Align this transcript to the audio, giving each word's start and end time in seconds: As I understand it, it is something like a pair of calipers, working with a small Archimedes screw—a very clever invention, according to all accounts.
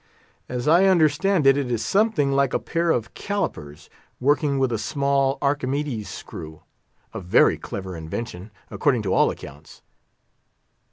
As 0.49 0.67
I 0.67 0.85
understand 0.85 1.45
it, 1.45 1.57
it 1.57 1.69
is 1.71 1.85
something 1.85 2.31
like 2.31 2.55
a 2.55 2.59
pair 2.59 2.89
of 2.89 3.13
calipers, 3.13 3.87
working 4.19 4.57
with 4.57 4.71
a 4.71 4.79
small 4.79 5.37
Archimedes 5.43 6.09
screw—a 6.09 7.19
very 7.19 7.59
clever 7.59 7.95
invention, 7.95 8.49
according 8.71 9.03
to 9.03 9.13
all 9.13 9.29
accounts. 9.29 9.83